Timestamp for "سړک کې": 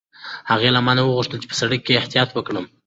1.61-1.99